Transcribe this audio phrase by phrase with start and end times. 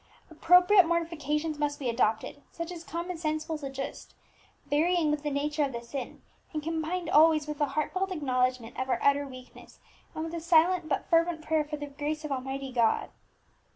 [0.31, 4.15] Appropriate mortifications must be adopted, such as common sense will suggest,
[4.65, 8.89] varying with the nature of the sin, and combined always with a heartfelt acknowledgment of
[8.89, 9.79] our utter weakness,
[10.15, 13.11] and with a silent but fervent prayer for the grace of Almighty God....